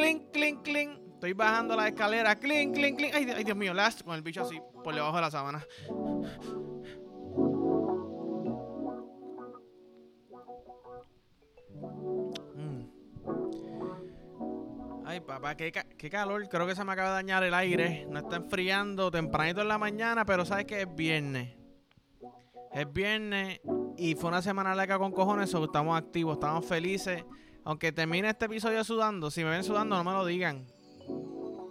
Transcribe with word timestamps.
clink, 0.00 0.30
clink, 0.32 0.62
clink. 0.62 0.98
Estoy 1.14 1.32
bajando 1.34 1.76
la 1.76 1.88
escalera, 1.88 2.34
clink, 2.36 2.74
clink, 2.74 2.96
clink. 2.96 3.14
Ay, 3.14 3.26
ay, 3.36 3.44
Dios 3.44 3.56
mío, 3.56 3.74
last 3.74 4.02
con 4.02 4.14
el 4.14 4.22
bicho 4.22 4.42
así 4.42 4.58
por 4.82 4.94
debajo 4.94 5.16
de 5.16 5.20
la 5.20 5.30
sábana. 5.30 5.66
Mm. 12.54 12.84
Ay, 15.04 15.20
papá, 15.20 15.56
qué, 15.56 15.70
calor. 16.10 16.48
Creo 16.48 16.66
que 16.66 16.74
se 16.74 16.84
me 16.84 16.92
acaba 16.92 17.10
de 17.10 17.14
dañar 17.16 17.42
el 17.42 17.52
aire. 17.52 18.06
No 18.08 18.20
está 18.20 18.36
enfriando 18.36 19.10
tempranito 19.10 19.60
en 19.60 19.68
la 19.68 19.76
mañana, 19.76 20.24
pero 20.24 20.46
sabes 20.46 20.64
que 20.64 20.80
es 20.82 20.94
viernes. 20.94 21.54
Es 22.72 22.90
viernes 22.90 23.60
y 23.98 24.14
fue 24.14 24.30
una 24.30 24.40
semana 24.40 24.74
larga 24.74 24.98
con 24.98 25.10
cojones, 25.10 25.52
estamos 25.52 25.98
activos, 25.98 26.34
estamos 26.34 26.64
felices. 26.64 27.24
Aunque 27.64 27.92
termine 27.92 28.30
este 28.30 28.46
episodio 28.46 28.82
sudando, 28.84 29.30
si 29.30 29.44
me 29.44 29.50
ven 29.50 29.64
sudando, 29.64 29.96
no 29.96 30.04
me 30.04 30.12
lo 30.12 30.24
digan. 30.24 30.66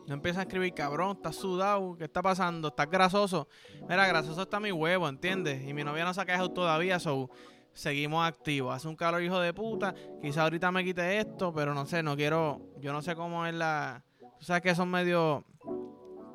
No 0.07 0.15
empieza 0.15 0.39
a 0.39 0.43
escribir, 0.43 0.73
cabrón, 0.73 1.17
estás 1.17 1.35
sudado, 1.35 1.95
¿qué 1.95 2.05
está 2.05 2.21
pasando? 2.21 2.69
¿Estás 2.69 2.89
grasoso? 2.89 3.47
Mira, 3.87 4.07
grasoso 4.07 4.41
está 4.41 4.59
mi 4.59 4.71
huevo, 4.71 5.07
¿entiendes? 5.07 5.67
Y 5.67 5.73
mi 5.73 5.83
novia 5.83 6.03
no 6.03 6.13
se 6.13 6.21
ha 6.21 6.47
todavía, 6.49 6.99
so 6.99 7.29
seguimos 7.73 8.27
activos. 8.27 8.75
Hace 8.75 8.87
un 8.87 8.95
calor 8.95 9.21
hijo 9.21 9.39
de 9.39 9.53
puta. 9.53 9.93
Quizá 10.21 10.43
ahorita 10.43 10.71
me 10.71 10.83
quite 10.83 11.19
esto, 11.19 11.53
pero 11.53 11.73
no 11.73 11.85
sé, 11.85 12.01
no 12.01 12.15
quiero. 12.15 12.59
Yo 12.79 12.91
no 12.91 13.01
sé 13.01 13.15
cómo 13.15 13.45
es 13.45 13.53
la. 13.53 14.03
Tú 14.39 14.45
sabes 14.45 14.63
que 14.63 14.73
son 14.73 14.89
medio 14.89 15.45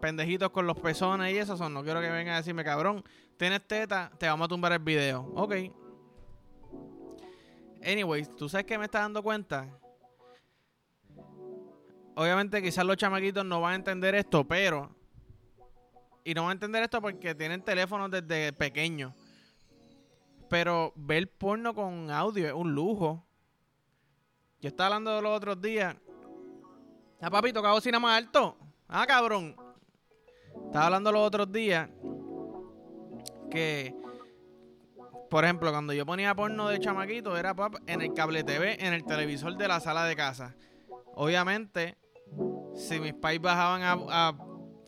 pendejitos 0.00 0.50
con 0.50 0.66
los 0.66 0.78
pezones 0.78 1.34
y 1.34 1.38
eso 1.38 1.56
son. 1.56 1.74
No 1.74 1.82
quiero 1.82 2.00
que 2.00 2.10
vengan 2.10 2.34
a 2.34 2.36
decirme, 2.38 2.64
cabrón, 2.64 3.02
tienes 3.36 3.66
teta, 3.66 4.12
te 4.18 4.28
vamos 4.28 4.46
a 4.46 4.48
tumbar 4.48 4.72
el 4.72 4.78
video. 4.80 5.32
Ok. 5.34 5.54
Anyways, 7.84 8.34
¿tú 8.34 8.48
sabes 8.48 8.66
que 8.66 8.78
me 8.78 8.86
estás 8.86 9.02
dando 9.02 9.22
cuenta? 9.22 9.68
Obviamente 12.16 12.62
quizás 12.62 12.84
los 12.86 12.96
chamaquitos 12.96 13.44
no 13.44 13.60
van 13.60 13.72
a 13.72 13.76
entender 13.76 14.14
esto, 14.14 14.44
pero... 14.44 14.94
Y 16.24 16.32
no 16.32 16.42
van 16.42 16.50
a 16.50 16.52
entender 16.52 16.82
esto 16.82 17.02
porque 17.02 17.34
tienen 17.34 17.62
teléfonos 17.62 18.10
desde 18.10 18.52
pequeños. 18.52 19.12
Pero 20.48 20.92
ver 20.96 21.30
porno 21.30 21.74
con 21.74 22.10
audio 22.10 22.46
es 22.46 22.54
un 22.54 22.74
lujo. 22.74 23.22
Yo 24.60 24.68
estaba 24.68 24.86
hablando 24.86 25.16
de 25.16 25.22
los 25.22 25.36
otros 25.36 25.60
días. 25.60 25.94
Ah, 27.20 27.30
papi, 27.30 27.52
toca 27.52 27.72
bocina 27.72 27.98
más 27.98 28.16
alto. 28.16 28.56
Ah, 28.88 29.04
cabrón. 29.06 29.54
Estaba 30.66 30.86
hablando 30.86 31.12
los 31.12 31.26
otros 31.26 31.50
días 31.52 31.90
que, 33.50 33.94
por 35.34 35.42
ejemplo, 35.42 35.72
cuando 35.72 35.92
yo 35.92 36.06
ponía 36.06 36.32
porno 36.32 36.68
de 36.68 36.78
chamaquito, 36.78 37.36
era 37.36 37.56
en 37.88 38.02
el 38.02 38.14
cable 38.14 38.44
TV, 38.44 38.76
en 38.86 38.92
el 38.92 39.04
televisor 39.04 39.56
de 39.56 39.66
la 39.66 39.80
sala 39.80 40.04
de 40.04 40.14
casa. 40.14 40.54
Obviamente, 41.16 41.98
si 42.76 43.00
mis 43.00 43.14
pais 43.14 43.40
bajaban 43.40 43.82
a, 43.82 44.32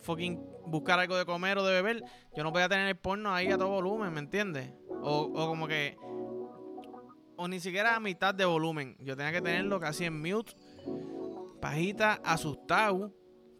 fucking 0.02 0.40
buscar 0.66 1.00
algo 1.00 1.16
de 1.16 1.26
comer 1.26 1.58
o 1.58 1.64
de 1.64 1.72
beber, 1.72 2.04
yo 2.36 2.44
no 2.44 2.52
podía 2.52 2.68
tener 2.68 2.86
el 2.86 2.96
porno 2.96 3.34
ahí 3.34 3.50
a 3.50 3.58
todo 3.58 3.70
volumen, 3.70 4.12
¿me 4.12 4.20
entiendes? 4.20 4.72
O, 5.02 5.22
o 5.22 5.48
como 5.48 5.66
que. 5.66 5.96
O 7.36 7.48
ni 7.48 7.58
siquiera 7.58 7.96
a 7.96 7.98
mitad 7.98 8.32
de 8.32 8.44
volumen. 8.44 8.96
Yo 9.00 9.16
tenía 9.16 9.32
que 9.32 9.42
tenerlo 9.42 9.80
casi 9.80 10.04
en 10.04 10.22
mute. 10.22 10.52
Pajita 11.60 12.20
asustado. 12.24 13.12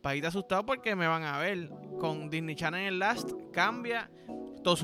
Pajita 0.03 0.29
asustado 0.29 0.65
porque 0.65 0.95
me 0.95 1.09
van 1.09 1.25
a 1.25 1.37
ver. 1.39 1.69
Con 1.99 2.31
Disney 2.31 2.55
Channel 2.55 2.83
en 2.83 2.87
el 2.87 2.99
last. 3.01 3.33
Cambia. 3.53 4.09
Todo 4.63 4.77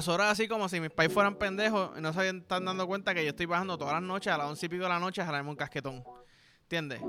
sudado. 0.00 0.22
A 0.22 0.24
horas 0.26 0.32
así 0.32 0.48
como 0.48 0.68
si 0.68 0.80
mis 0.80 0.90
pais 0.90 1.12
fueran 1.12 1.36
pendejos. 1.36 1.90
Y 1.98 2.00
no 2.00 2.12
se 2.12 2.28
están 2.28 2.64
dando 2.64 2.86
cuenta 2.86 3.14
que 3.14 3.22
yo 3.22 3.30
estoy 3.30 3.46
bajando 3.46 3.76
todas 3.76 3.94
las 3.94 4.02
noches. 4.02 4.32
A 4.32 4.38
las 4.38 4.46
once 4.46 4.66
y 4.66 4.68
pico 4.68 4.84
de 4.84 4.88
la 4.88 4.98
noche 4.98 5.20
a 5.20 5.26
jalarme 5.26 5.50
un 5.50 5.56
casquetón. 5.56 6.04
¿Entiendes? 6.62 7.02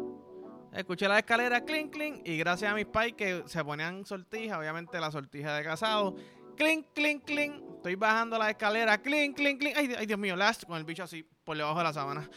Escuché 0.74 1.08
la 1.08 1.20
escalera, 1.20 1.64
clink, 1.64 1.94
clink. 1.94 2.28
Y 2.28 2.38
gracias 2.38 2.72
a 2.72 2.76
mis 2.76 2.88
pais 2.88 3.14
que 3.14 3.44
se 3.46 3.64
ponían 3.64 4.06
sortijas. 4.06 4.58
Obviamente 4.58 5.00
la 5.00 5.12
sortija 5.12 5.56
de 5.56 5.64
casado 5.64 6.16
clink, 6.56 6.88
clink, 6.94 7.24
clink. 7.26 7.62
Estoy 7.76 7.96
bajando 7.96 8.38
la 8.38 8.50
escalera, 8.50 8.98
clink, 8.98 9.36
clink, 9.36 9.60
clink. 9.60 9.76
Ay, 9.78 9.96
ay, 9.98 10.06
Dios 10.06 10.20
mío, 10.20 10.36
last 10.36 10.64
con 10.66 10.78
el 10.78 10.84
bicho 10.84 11.04
así 11.04 11.24
por 11.44 11.58
debajo 11.58 11.78
de 11.78 11.84
la 11.84 11.94
sábana. 11.94 12.30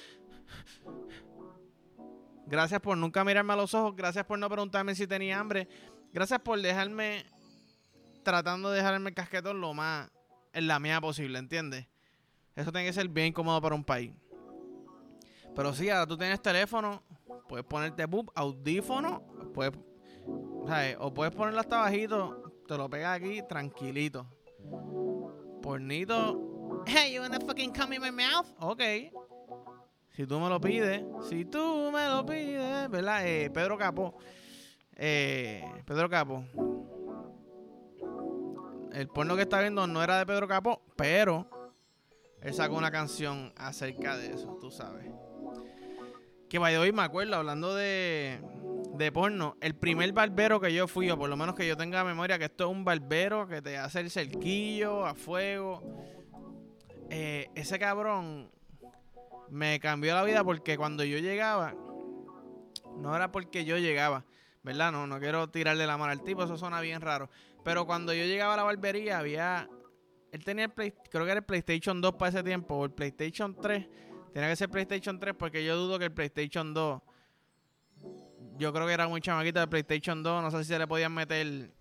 Gracias 2.46 2.80
por 2.80 2.96
nunca 2.96 3.24
mirarme 3.24 3.52
a 3.52 3.56
los 3.56 3.74
ojos. 3.74 3.94
Gracias 3.96 4.24
por 4.24 4.38
no 4.38 4.48
preguntarme 4.48 4.94
si 4.94 5.06
tenía 5.06 5.38
hambre. 5.38 5.68
Gracias 6.12 6.40
por 6.40 6.60
dejarme 6.60 7.26
tratando 8.22 8.70
de 8.70 8.78
dejarme 8.78 9.10
el 9.10 9.14
casquetón 9.14 9.60
lo 9.60 9.74
más 9.74 10.10
en 10.56 10.66
la 10.66 10.78
mía 10.78 11.00
posible, 11.00 11.38
¿entiendes? 11.38 11.86
Eso 12.54 12.72
tiene 12.72 12.86
que 12.86 12.92
ser 12.92 13.08
bien 13.08 13.32
cómodo 13.32 13.60
para 13.60 13.74
un 13.74 13.84
país. 13.84 14.12
Pero 15.54 15.72
sí, 15.72 15.88
ahora 15.88 16.06
tú 16.06 16.16
tienes 16.16 16.40
teléfono, 16.42 17.02
puedes 17.48 17.64
ponerte 17.64 18.04
bub, 18.06 18.30
audífono, 18.34 19.22
puedes, 19.54 19.72
o 20.98 21.14
puedes 21.14 21.34
ponerlo 21.34 21.60
hasta 21.60 21.78
bajito 21.78 22.46
te 22.66 22.76
lo 22.76 22.90
pegas 22.90 23.16
aquí 23.16 23.42
tranquilito. 23.48 24.26
Pornito. 25.62 26.84
Hey, 26.86 27.14
you 27.14 27.20
wanna 27.20 27.38
fucking 27.40 27.72
come 27.72 27.96
in 27.96 28.02
my 28.02 28.10
mouth? 28.10 28.46
Ok. 28.60 28.82
Si 30.16 30.26
tú 30.26 30.40
me 30.40 30.48
lo 30.48 30.60
pides, 30.60 31.04
si 31.28 31.44
tú 31.44 31.90
me 31.92 32.08
lo 32.08 32.24
pides, 32.24 32.88
¿verdad? 32.90 33.26
Eh, 33.26 33.50
Pedro 33.50 33.76
Capo. 33.76 34.16
Eh, 34.94 35.64
Pedro 35.84 36.08
Capo. 36.08 36.44
El 38.96 39.08
porno 39.08 39.36
que 39.36 39.42
está 39.42 39.60
viendo 39.60 39.86
no 39.86 40.02
era 40.02 40.16
de 40.16 40.24
Pedro 40.24 40.48
Capo, 40.48 40.80
pero 40.96 41.46
él 42.40 42.54
sacó 42.54 42.76
una 42.76 42.90
canción 42.90 43.52
acerca 43.54 44.16
de 44.16 44.32
eso, 44.32 44.56
tú 44.58 44.70
sabes. 44.70 45.04
Que 46.48 46.58
vaya 46.58 46.80
hoy 46.80 46.92
me 46.92 47.02
acuerdo, 47.02 47.36
hablando 47.36 47.74
de, 47.74 48.40
de 48.94 49.12
porno, 49.12 49.58
el 49.60 49.74
primer 49.74 50.14
barbero 50.14 50.60
que 50.60 50.72
yo 50.72 50.88
fui, 50.88 51.10
o 51.10 51.18
por 51.18 51.28
lo 51.28 51.36
menos 51.36 51.54
que 51.54 51.68
yo 51.68 51.76
tenga 51.76 52.04
memoria, 52.04 52.38
que 52.38 52.46
esto 52.46 52.64
es 52.64 52.70
un 52.70 52.86
barbero 52.86 53.46
que 53.46 53.60
te 53.60 53.76
hace 53.76 54.00
el 54.00 54.10
cerquillo 54.10 55.04
a 55.04 55.14
fuego. 55.14 55.82
Eh, 57.10 57.50
ese 57.54 57.78
cabrón 57.78 58.50
me 59.50 59.78
cambió 59.78 60.14
la 60.14 60.24
vida 60.24 60.42
porque 60.42 60.78
cuando 60.78 61.04
yo 61.04 61.18
llegaba, 61.18 61.74
no 62.96 63.14
era 63.14 63.30
porque 63.30 63.66
yo 63.66 63.76
llegaba, 63.76 64.24
¿verdad? 64.62 64.90
No, 64.90 65.06
no 65.06 65.20
quiero 65.20 65.50
tirarle 65.50 65.86
la 65.86 65.98
mano 65.98 66.12
al 66.12 66.22
tipo, 66.22 66.44
eso 66.44 66.56
suena 66.56 66.80
bien 66.80 67.02
raro. 67.02 67.28
Pero 67.66 67.84
cuando 67.84 68.14
yo 68.14 68.24
llegaba 68.24 68.54
a 68.54 68.58
la 68.58 68.62
barbería, 68.62 69.18
había. 69.18 69.68
Él 70.30 70.44
tenía 70.44 70.66
el 70.66 70.70
Play, 70.70 70.94
creo 71.10 71.24
que 71.24 71.32
era 71.32 71.40
el 71.40 71.44
PlayStation 71.44 72.00
2 72.00 72.14
para 72.14 72.28
ese 72.28 72.44
tiempo, 72.44 72.76
o 72.76 72.84
el 72.84 72.92
PlayStation 72.92 73.56
3. 73.60 73.88
Tenía 74.32 74.48
que 74.48 74.54
ser 74.54 74.70
PlayStation 74.70 75.18
3 75.18 75.34
porque 75.36 75.64
yo 75.64 75.76
dudo 75.76 75.98
que 75.98 76.04
el 76.04 76.12
PlayStation 76.12 76.72
2 76.72 77.02
yo 78.56 78.72
creo 78.72 78.86
que 78.86 78.92
era 78.92 79.08
muy 79.08 79.20
chamaquito 79.20 79.58
de 79.58 79.66
PlayStation 79.66 80.22
2. 80.22 80.42
No 80.44 80.50
sé 80.52 80.58
si 80.58 80.64
se 80.66 80.78
le 80.78 80.86
podían 80.86 81.12
meter 81.12 81.72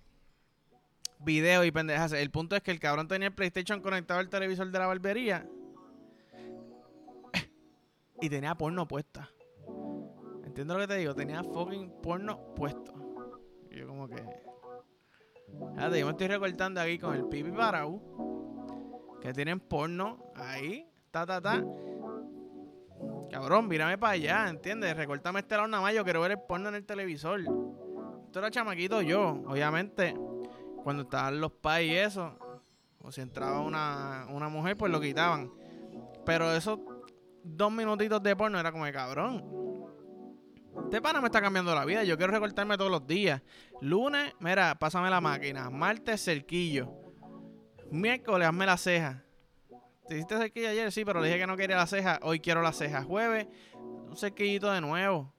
video 1.19 1.63
y 1.63 1.69
pendejas. 1.69 2.13
El 2.13 2.31
punto 2.31 2.55
es 2.55 2.63
que 2.63 2.71
el 2.71 2.79
cabrón 2.79 3.07
tenía 3.07 3.27
el 3.27 3.35
PlayStation 3.35 3.79
conectado 3.79 4.19
al 4.19 4.29
televisor 4.29 4.71
de 4.71 4.79
la 4.79 4.87
barbería. 4.87 5.47
y 8.21 8.27
tenía 8.27 8.55
porno 8.55 8.87
puesta. 8.87 9.29
Entiendo 10.45 10.73
lo 10.73 10.79
que 10.79 10.87
te 10.87 10.95
digo. 10.95 11.13
Tenía 11.13 11.43
fucking 11.43 12.01
porno 12.01 12.55
puesto. 12.55 12.91
Yo 13.69 13.85
como 13.85 14.07
que... 14.07 14.54
Fíjate, 15.75 15.99
yo 15.99 16.05
me 16.05 16.11
estoy 16.11 16.27
recortando 16.27 16.81
aquí 16.81 16.97
con 16.97 17.15
el 17.15 17.25
pipi 17.25 17.51
parau. 17.51 18.01
Que 19.21 19.33
tienen 19.33 19.59
porno 19.59 20.31
ahí. 20.35 20.87
Ta, 21.11 21.25
ta, 21.25 21.41
ta. 21.41 21.63
Cabrón, 23.29 23.67
mírame 23.67 23.97
para 23.97 24.13
allá, 24.13 24.49
¿entiendes? 24.49 24.95
Recortame 24.95 25.39
este 25.39 25.55
lado 25.55 25.67
nada 25.67 25.83
más, 25.83 25.93
yo 25.93 26.03
quiero 26.03 26.21
ver 26.21 26.31
el 26.31 26.39
porno 26.39 26.69
en 26.69 26.75
el 26.75 26.85
televisor. 26.85 27.41
Esto 27.41 28.39
era 28.39 28.51
chamaquito 28.51 29.01
yo, 29.01 29.41
obviamente. 29.47 30.13
Cuando 30.83 31.03
estaban 31.03 31.41
los 31.41 31.51
pais 31.51 31.91
y 31.91 31.95
eso, 31.95 32.37
o 33.01 33.11
si 33.11 33.21
entraba 33.21 33.61
una, 33.61 34.27
una 34.29 34.49
mujer, 34.49 34.77
pues 34.77 34.91
lo 34.91 35.01
quitaban. 35.01 35.51
Pero 36.25 36.53
esos 36.53 36.79
dos 37.43 37.71
minutitos 37.71 38.21
de 38.21 38.35
porno 38.35 38.59
era 38.59 38.71
como 38.71 38.85
de 38.85 38.93
cabrón. 38.93 39.64
Este 40.85 41.01
pana 41.01 41.19
me 41.19 41.27
está 41.27 41.41
cambiando 41.41 41.73
la 41.73 41.83
vida. 41.83 42.03
Yo 42.03 42.15
quiero 42.15 42.31
recortarme 42.31 42.77
todos 42.77 42.91
los 42.91 43.05
días. 43.07 43.41
Lunes, 43.81 44.33
mira, 44.39 44.75
pásame 44.75 45.09
la 45.09 45.19
máquina. 45.19 45.69
Martes, 45.71 46.23
cerquillo. 46.23 46.93
Miércoles, 47.89 48.47
hazme 48.47 48.67
la 48.67 48.77
ceja. 48.77 49.23
¿Te 50.07 50.15
hiciste 50.15 50.37
cerquillo 50.37 50.69
ayer? 50.69 50.91
Sí, 50.91 51.03
pero 51.03 51.19
le 51.19 51.27
dije 51.27 51.39
que 51.39 51.47
no 51.47 51.57
quería 51.57 51.75
la 51.75 51.87
ceja. 51.87 52.19
Hoy 52.21 52.39
quiero 52.39 52.61
la 52.61 52.71
ceja. 52.71 53.03
Jueves, 53.03 53.47
un 53.73 54.15
cerquillito 54.15 54.71
de 54.71 54.79
nuevo. 54.79 55.33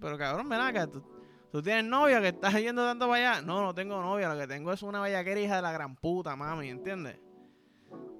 pero 0.00 0.16
cabrón, 0.16 0.48
ven 0.48 0.60
acá. 0.60 0.86
¿tú, 0.86 1.60
tienes 1.60 1.84
novia 1.84 2.20
que 2.20 2.28
estás 2.28 2.54
yendo 2.54 2.86
tanto 2.86 3.08
para 3.08 3.32
allá? 3.32 3.42
No, 3.42 3.60
no 3.60 3.74
tengo 3.74 4.00
novia. 4.00 4.32
Lo 4.32 4.40
que 4.40 4.46
tengo 4.46 4.72
es 4.72 4.82
una 4.84 5.02
bellaquera 5.02 5.40
hija 5.40 5.56
de 5.56 5.62
la 5.62 5.72
gran 5.72 5.96
puta, 5.96 6.36
mami. 6.36 6.68
¿Entiendes? 6.68 7.18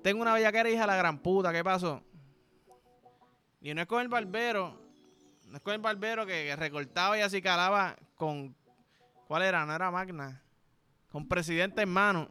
Tengo 0.03 0.23
una 0.23 0.35
bellaquera 0.35 0.69
hija 0.69 0.81
de 0.81 0.87
la 0.89 0.97
gran 0.97 1.21
puta. 1.21 1.53
¿Qué 1.53 1.63
pasó? 1.63 2.03
Y 3.61 3.73
no 3.73 3.83
es 3.83 3.87
con 3.87 4.03
el 4.03 4.09
barbero. 4.09 4.90
No 5.51 5.57
es 5.57 5.63
con 5.63 5.83
barbero 5.83 6.25
que, 6.27 6.55
recortaba 6.55 7.19
y 7.19 7.23
así 7.23 7.43
calaba 7.43 7.97
con. 8.15 8.55
¿Cuál 9.27 9.43
era? 9.43 9.67
No 9.67 9.75
era 9.75 9.91
Magna. 9.91 10.43
Con 11.11 11.27
presidente 11.27 11.83
hermano. 11.83 12.29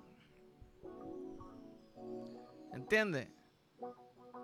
¿Entiendes? 2.71 3.27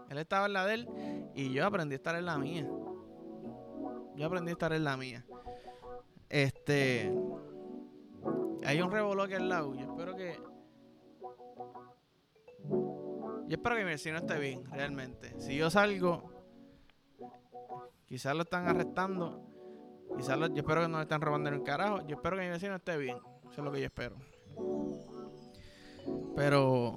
Él 0.10 0.18
estaba 0.18 0.48
en 0.48 0.54
la 0.54 0.66
de 0.66 0.74
él 0.74 0.90
y 1.34 1.54
yo 1.54 1.66
aprendí 1.66 1.94
a 1.94 1.98
estar 1.98 2.16
en 2.16 2.26
la 2.26 2.38
mía. 2.38 2.68
yo 4.16 4.26
aprendí 4.26 4.50
a 4.50 4.54
estar 4.54 4.74
en 4.74 4.84
la 4.84 4.98
mía. 4.98 5.26
Este. 6.28 7.14
Hay 8.66 8.82
un 8.82 8.92
revoló 8.92 9.24
aquí 9.24 9.36
al 9.36 9.48
lado. 9.48 9.74
Yo 9.74 9.86
espero 9.86 10.18
que. 10.18 10.38
Yo 13.48 13.56
espero 13.56 13.76
que 13.76 13.84
mi 13.84 13.92
vecino 13.92 14.18
esté 14.18 14.38
bien, 14.38 14.70
realmente. 14.72 15.40
Si 15.40 15.56
yo 15.56 15.70
salgo, 15.70 16.30
quizás 18.08 18.36
lo 18.36 18.44
están 18.44 18.68
arrestando. 18.68 19.42
Quizás 20.16 20.38
yo 20.38 20.56
espero 20.56 20.82
que 20.82 20.88
no 20.88 20.98
le 20.98 21.04
están 21.04 21.22
robando 21.22 21.50
en 21.50 21.56
el 21.56 21.64
carajo. 21.64 22.06
Yo 22.08 22.16
espero 22.16 22.38
que 22.38 22.44
mi 22.44 22.50
vecino 22.50 22.76
esté 22.76 22.98
bien. 22.98 23.18
Eso 23.50 23.62
es 23.62 23.66
lo 23.66 23.72
que 23.72 23.80
yo 23.80 23.86
espero. 23.86 24.16
Pero. 26.36 26.96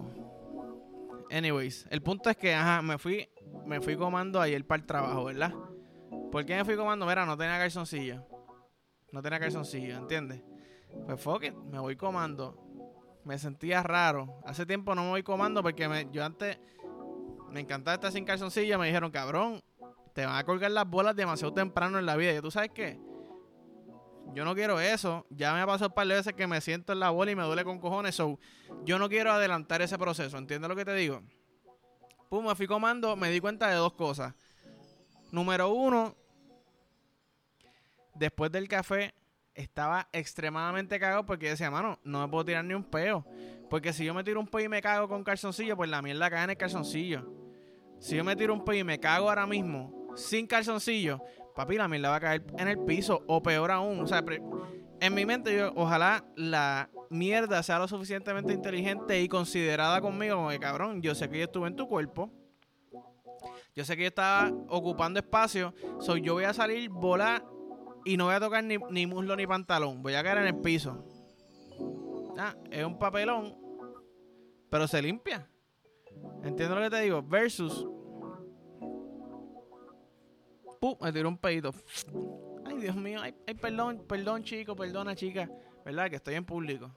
Anyways, 1.31 1.87
el 1.91 2.03
punto 2.03 2.31
es 2.31 2.37
que, 2.37 2.55
ajá, 2.55 2.81
me 2.81 2.97
fui, 2.97 3.29
me 3.67 3.81
fui 3.81 3.97
comando 3.97 4.41
ayer 4.41 4.67
para 4.67 4.81
el 4.81 4.87
trabajo, 4.87 5.25
¿verdad? 5.25 5.53
¿Por 6.32 6.44
qué 6.44 6.56
me 6.56 6.65
fui 6.65 6.76
comando? 6.76 7.05
Mira, 7.06 7.26
no 7.26 7.37
tenía 7.37 7.59
calzoncillo. 7.59 8.25
No 9.12 9.23
tenía 9.23 9.38
calzoncillo, 9.38 9.97
¿entiendes? 9.97 10.43
Pues 11.06 11.20
fuck 11.20 11.44
it, 11.44 11.55
me 11.55 11.79
voy 11.79 11.97
comando. 11.97 12.56
Me 13.25 13.38
sentía 13.38 13.82
raro. 13.82 14.41
Hace 14.44 14.65
tiempo 14.65 14.94
no 14.94 15.05
me 15.05 15.09
voy 15.11 15.23
comando 15.23 15.62
porque 15.62 15.88
me, 15.88 16.09
yo 16.11 16.25
antes 16.25 16.59
me 17.50 17.61
encantaba 17.61 17.94
estar 17.94 18.12
sin 18.12 18.25
calzoncillo. 18.25 18.79
Me 18.79 18.87
dijeron, 18.87 19.11
cabrón, 19.11 19.62
te 20.19 20.26
van 20.26 20.35
a 20.35 20.43
colgar 20.43 20.73
las 20.73 20.85
bolas 20.85 21.15
demasiado 21.15 21.55
temprano 21.55 21.97
en 21.97 22.05
la 22.05 22.17
vida. 22.17 22.35
Y 22.35 22.41
tú 22.41 22.50
sabes 22.50 22.73
qué? 22.75 22.99
Yo 24.35 24.44
no 24.44 24.53
quiero 24.53 24.81
eso. 24.81 25.25
Ya 25.31 25.55
me 25.55 25.61
ha 25.61 25.67
pasado 25.67 25.91
un 25.91 25.94
par 25.94 26.09
de 26.09 26.15
veces 26.15 26.32
que 26.32 26.49
me 26.49 26.61
siento 26.61 26.93
en 26.93 26.99
la 26.99 27.11
bola 27.11 27.31
y 27.31 27.37
me 27.37 27.44
duele 27.44 27.62
con 27.62 27.79
cojones. 27.79 28.17
So, 28.17 28.41
yo 28.85 28.99
no 28.99 29.09
quiero 29.09 29.31
adelantar 29.31 29.81
ese 29.81 29.97
proceso. 29.97 30.37
¿Entiendes 30.37 30.69
lo 30.69 30.75
que 30.75 30.85
te 30.85 30.93
digo? 30.94 31.23
Pum, 32.29 32.44
me 32.44 32.56
fui 32.56 32.67
comando, 32.67 33.15
me 33.15 33.31
di 33.31 33.38
cuenta 33.38 33.69
de 33.69 33.76
dos 33.76 33.93
cosas. 33.93 34.35
Número 35.31 35.69
uno, 35.69 36.17
después 38.17 38.50
del 38.50 38.67
café 38.67 39.15
estaba 39.55 40.09
extremadamente 40.12 40.99
cagado 40.99 41.26
porque 41.26 41.50
decía, 41.50 41.70
mano, 41.70 42.00
no 42.03 42.23
me 42.23 42.29
puedo 42.29 42.44
tirar 42.44 42.65
ni 42.65 42.75
un 42.75 42.82
peo. 42.82 43.25
Porque 43.70 43.93
si 43.93 44.05
yo 44.05 44.15
me 44.15 44.25
tiro 44.25 44.41
un 44.41 44.49
peo 44.49 44.62
y 44.62 44.69
me 44.69 44.82
cago 44.82 45.09
con 45.09 45.23
calzoncillo, 45.23 45.76
pues 45.76 45.88
la 45.88 46.03
mierda 46.03 46.29
cae 46.29 46.43
en 46.43 46.50
el 46.50 46.56
calzoncillo. 46.56 47.25
Si 48.00 48.17
yo 48.17 48.25
me 48.25 48.35
tiro 48.35 48.53
un 48.53 48.65
peo 48.65 48.75
y 48.75 48.82
me 48.82 48.99
cago 48.99 49.29
ahora 49.29 49.47
mismo 49.47 49.97
sin 50.19 50.47
calzoncillo, 50.47 51.23
papi, 51.55 51.76
la 51.76 51.88
mierda 51.88 52.11
va 52.11 52.17
a 52.17 52.20
caer 52.20 52.44
en 52.59 52.69
el 52.69 52.79
piso. 52.81 53.23
O 53.26 53.43
peor 53.43 53.70
aún, 53.70 54.00
o 54.00 54.06
sea, 54.06 54.25
en 55.00 55.15
mi 55.15 55.25
mente 55.25 55.56
yo, 55.56 55.73
ojalá 55.76 56.25
la 56.37 56.91
mierda 57.11 57.62
sea 57.62 57.79
lo 57.79 57.88
suficientemente 57.88 58.53
inteligente 58.53 59.20
y 59.20 59.29
considerada 59.29 60.00
conmigo 60.00 60.37
como 60.37 60.50
que, 60.50 60.59
cabrón, 60.59 61.00
yo 61.00 61.15
sé 61.15 61.29
que 61.29 61.38
yo 61.38 61.44
estuve 61.44 61.69
en 61.69 61.76
tu 61.76 61.88
cuerpo. 61.88 62.31
Yo 63.75 63.85
sé 63.85 63.97
que 63.97 64.03
yo 64.03 64.09
estaba 64.09 64.53
ocupando 64.69 65.20
espacio. 65.20 65.73
soy 66.00 66.20
yo 66.23 66.35
voy 66.35 66.44
a 66.44 66.53
salir, 66.53 66.91
volar 66.91 67.44
y 68.05 68.17
no 68.17 68.25
voy 68.25 68.35
a 68.35 68.41
tocar 68.41 68.65
ni, 68.65 68.76
ni 68.91 69.06
muslo 69.06 69.37
ni 69.37 69.47
pantalón. 69.47 70.03
Voy 70.03 70.15
a 70.15 70.23
caer 70.23 70.38
en 70.38 70.47
el 70.47 70.56
piso. 70.56 71.05
Ah, 72.37 72.56
es 72.70 72.85
un 72.85 72.99
papelón, 72.99 73.56
pero 74.70 74.87
se 74.88 75.00
limpia. 75.00 75.49
Entiendo 76.43 76.75
lo 76.75 76.82
que 76.82 76.91
te 76.91 77.00
digo. 77.03 77.23
Versus. 77.23 77.87
Pum, 80.80 80.96
me 81.00 81.12
tiró 81.12 81.28
un 81.28 81.38
pedito. 81.38 81.72
Ay, 82.64 82.78
Dios 82.78 82.96
mío. 82.96 83.20
Ay, 83.22 83.34
perdón, 83.60 84.04
perdón, 84.06 84.42
chico, 84.42 84.76
perdona, 84.76 85.14
chica. 85.14 85.50
¿Verdad? 85.84 86.10
Que 86.10 86.16
estoy 86.16 86.34
en 86.34 86.44
público. 86.44 86.92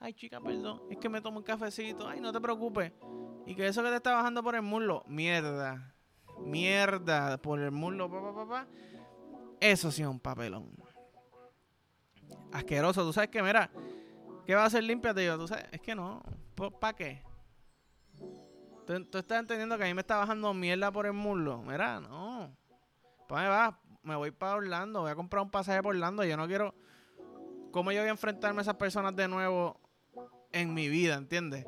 Ay, 0.00 0.12
chica, 0.14 0.40
perdón. 0.40 0.82
Es 0.90 0.98
que 0.98 1.08
me 1.08 1.20
tomo 1.20 1.38
un 1.38 1.44
cafecito. 1.44 2.08
Ay, 2.08 2.20
no 2.20 2.32
te 2.32 2.40
preocupes. 2.40 2.92
Y 3.46 3.54
que 3.54 3.66
eso 3.66 3.82
que 3.82 3.90
te 3.90 3.96
está 3.96 4.14
bajando 4.14 4.42
por 4.42 4.54
el 4.54 4.62
muslo. 4.62 5.04
Mierda. 5.06 5.94
Mierda. 6.40 7.38
Por 7.38 7.60
el 7.60 7.70
muslo, 7.70 8.10
papá, 8.10 8.34
papá. 8.34 8.66
Eso 9.60 9.90
sí 9.90 10.02
es 10.02 10.08
un 10.08 10.20
papelón. 10.20 10.70
Asqueroso. 12.52 13.04
Tú 13.04 13.12
sabes 13.12 13.30
que, 13.30 13.42
mira, 13.42 13.70
¿qué 14.46 14.54
va 14.54 14.62
a 14.62 14.66
hacer 14.66 14.84
limpia? 14.84 15.14
Te 15.14 15.22
digo, 15.22 15.38
tú 15.38 15.48
sabes, 15.48 15.66
es 15.72 15.80
que 15.80 15.94
no. 15.94 16.22
¿Para 16.80 16.94
qué? 16.94 17.22
¿Tú, 18.86 19.18
estás 19.18 19.40
entendiendo 19.40 19.78
que 19.78 19.84
a 19.84 19.86
mí 19.86 19.94
me 19.94 20.02
está 20.02 20.16
bajando 20.16 20.52
mierda 20.52 20.92
por 20.92 21.06
el 21.06 21.14
muslo. 21.14 21.62
Mira, 21.62 22.00
no. 22.00 22.54
¿Para 23.28 23.42
dónde 23.42 23.56
vas? 23.56 23.74
Me 24.02 24.16
voy 24.16 24.30
para 24.30 24.56
Orlando. 24.56 25.02
Voy 25.02 25.10
a 25.10 25.14
comprar 25.14 25.42
un 25.42 25.50
pasaje 25.50 25.82
por 25.82 25.94
Orlando. 25.94 26.24
Yo 26.24 26.36
no 26.36 26.46
quiero. 26.46 26.74
¿Cómo 27.70 27.90
yo 27.92 28.00
voy 28.00 28.08
a 28.08 28.12
enfrentarme 28.12 28.60
a 28.60 28.62
esas 28.62 28.76
personas 28.76 29.16
de 29.16 29.28
nuevo 29.28 29.80
en 30.52 30.74
mi 30.74 30.88
vida? 30.88 31.14
¿Entiendes? 31.16 31.66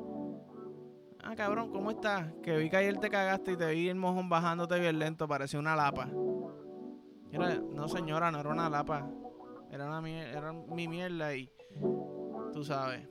Ah, 1.23 1.35
cabrón, 1.35 1.71
¿cómo 1.71 1.91
estás? 1.91 2.31
Que 2.41 2.55
vi 2.57 2.69
que 2.69 2.77
ayer 2.77 2.97
te 2.97 3.09
cagaste 3.09 3.53
y 3.53 3.57
te 3.57 3.69
vi 3.71 3.89
el 3.89 3.95
mojón 3.95 4.29
bajándote 4.29 4.79
bien 4.79 4.99
lento. 4.99 5.27
Parecía 5.27 5.59
una 5.59 5.75
lapa 5.75 6.09
no 7.37 7.87
señora, 7.87 8.31
no 8.31 8.39
era 8.39 8.49
una 8.49 8.69
lapa. 8.69 9.07
Era, 9.71 9.85
una 9.85 10.09
era 10.09 10.53
mi 10.53 10.87
mierda 10.87 11.35
y 11.35 11.51
tú 12.53 12.63
sabes. 12.63 13.07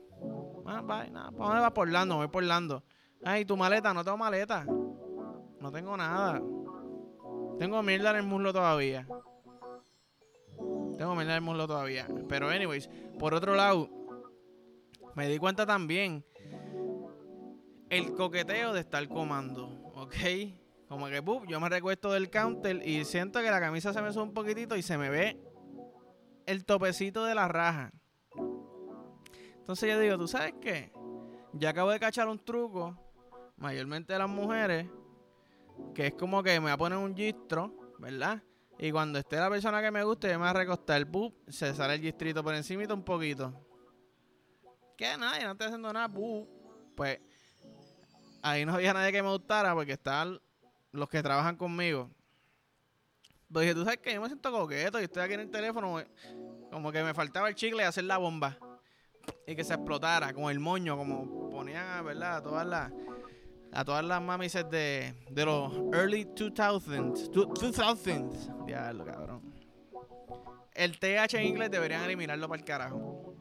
Ah, 0.65 0.81
bye, 0.81 1.11
nada. 1.11 1.31
¿Para 1.31 1.45
dónde 1.45 1.61
vas 1.61 1.71
por? 1.71 2.07
Voy 2.15 2.27
por 2.27 2.43
Lando. 2.43 2.83
Ay, 3.23 3.45
tu 3.45 3.55
maleta, 3.55 3.93
no 3.93 4.03
tengo 4.03 4.17
maleta. 4.17 4.65
No 4.65 5.71
tengo 5.71 5.95
nada. 5.95 6.41
Tengo 7.59 7.81
mierda 7.83 8.11
en 8.11 8.17
el 8.17 8.23
muslo 8.23 8.53
todavía. 8.53 9.07
Tengo 10.97 11.15
mierda 11.15 11.31
en 11.31 11.37
el 11.37 11.41
muslo 11.41 11.67
todavía. 11.67 12.07
Pero 12.29 12.49
anyways, 12.49 12.89
por 13.19 13.33
otro 13.33 13.55
lado, 13.55 13.89
me 15.15 15.27
di 15.27 15.37
cuenta 15.37 15.65
también 15.65 16.23
el 17.89 18.13
coqueteo 18.13 18.73
de 18.73 18.81
estar 18.81 19.07
comando, 19.07 19.67
¿ok? 19.95 20.13
Como 20.87 21.07
que, 21.07 21.21
yo 21.47 21.59
me 21.59 21.69
recuesto 21.69 22.11
del 22.11 22.29
counter 22.29 22.87
y 22.87 23.03
siento 23.05 23.39
que 23.41 23.51
la 23.51 23.59
camisa 23.59 23.93
se 23.93 24.01
me 24.01 24.13
sube 24.13 24.23
un 24.23 24.33
poquitito 24.33 24.75
y 24.75 24.81
se 24.81 24.97
me 24.97 25.09
ve 25.09 25.37
el 26.45 26.65
topecito 26.65 27.25
de 27.25 27.35
la 27.35 27.47
raja. 27.47 27.91
Entonces 29.57 29.89
yo 29.89 29.99
digo, 29.99 30.17
¿tú 30.17 30.27
sabes 30.27 30.53
qué? 30.61 30.93
Ya 31.53 31.69
acabo 31.69 31.91
de 31.91 31.99
cachar 31.99 32.27
un 32.27 32.39
truco, 32.39 32.97
mayormente 33.57 34.13
de 34.13 34.19
las 34.19 34.29
mujeres, 34.29 34.87
que 35.93 36.07
es 36.07 36.13
como 36.13 36.43
que 36.43 36.51
me 36.53 36.59
voy 36.59 36.71
a 36.71 36.77
poner 36.77 36.97
un 36.97 37.15
gistro, 37.15 37.93
¿verdad? 37.99 38.41
Y 38.79 38.91
cuando 38.91 39.17
esté 39.17 39.37
la 39.37 39.49
persona 39.49 39.81
que 39.81 39.89
me 39.89 40.03
guste, 40.03 40.27
yo 40.27 40.33
me 40.33 40.39
voy 40.39 40.49
a 40.49 40.53
recostar, 40.53 41.03
¡bup! 41.05 41.33
se 41.49 41.73
sale 41.73 41.95
el 41.95 42.01
gistrito 42.01 42.43
por 42.43 42.53
encima 42.53 42.83
un 42.93 43.03
poquito. 43.03 43.53
¿Qué? 44.95 45.17
Nadie, 45.17 45.45
no 45.45 45.51
estoy 45.51 45.67
haciendo 45.67 45.91
nada, 45.91 46.07
¡bup! 46.07 46.47
Pues 46.95 47.19
ahí 48.43 48.65
no 48.65 48.75
había 48.75 48.93
nadie 48.93 49.11
que 49.11 49.23
me 49.23 49.29
gustara 49.29 49.73
porque 49.73 49.93
estaba 49.93 50.39
los 50.91 51.09
que 51.09 51.23
trabajan 51.23 51.55
conmigo. 51.55 52.11
Pues 53.51 53.63
dije, 53.63 53.75
tú 53.75 53.83
sabes 53.83 53.99
que 53.99 54.13
yo 54.13 54.21
me 54.21 54.27
siento 54.27 54.51
coqueto 54.51 54.99
y 54.99 55.05
estoy 55.05 55.23
aquí 55.23 55.33
en 55.33 55.39
el 55.39 55.49
teléfono, 55.49 56.03
como 56.71 56.91
que 56.91 57.01
me 57.01 57.13
faltaba 57.13 57.49
el 57.49 57.55
chicle 57.55 57.81
y 57.81 57.85
hacer 57.85 58.03
la 58.03 58.17
bomba. 58.17 58.57
Y 59.45 59.55
que 59.55 59.63
se 59.63 59.73
explotara 59.73 60.33
con 60.33 60.51
el 60.51 60.59
moño, 60.59 60.97
como 60.97 61.49
ponían, 61.49 62.05
¿verdad? 62.05 62.43
Todas 62.43 62.65
las 62.65 62.91
a 63.71 63.85
todas 63.85 64.03
las 64.03 64.21
mamises 64.21 64.69
de, 64.69 65.13
de 65.29 65.45
los 65.45 65.73
early 65.93 66.25
2000s. 66.25 67.31
2000s. 67.31 68.65
Diablo, 68.65 69.05
cabrón. 69.05 69.53
El 70.73 70.99
TH 70.99 71.33
en 71.35 71.45
inglés 71.45 71.71
deberían 71.71 72.03
eliminarlo 72.03 72.47
para 72.47 72.59
el 72.59 72.65
carajo. 72.65 73.35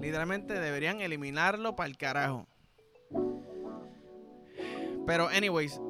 Literalmente 0.00 0.54
deberían 0.58 1.00
eliminarlo 1.00 1.74
para 1.74 1.88
el 1.88 1.96
carajo. 1.96 2.46
Pero, 5.06 5.28
anyways, 5.28 5.80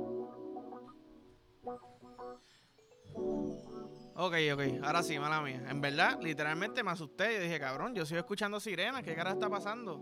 Ok, 4.17 4.35
ok, 4.53 4.85
ahora 4.85 5.03
sí, 5.03 5.19
mala 5.19 5.41
mía. 5.41 5.61
En 5.69 5.81
verdad, 5.81 6.21
literalmente 6.23 6.85
me 6.85 6.93
asusté. 6.93 7.35
y 7.35 7.39
dije, 7.41 7.59
cabrón, 7.59 7.95
yo 7.95 8.07
sigo 8.07 8.21
escuchando 8.21 8.61
sirenas. 8.61 9.03
¿Qué 9.03 9.15
cara 9.15 9.33
está 9.33 9.51
pasando? 9.51 10.01